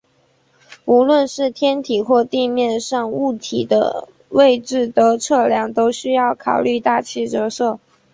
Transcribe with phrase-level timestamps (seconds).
[0.85, 3.67] 无论是天体或地面上物体
[4.29, 7.79] 位置的测量都需要考虑大气折射。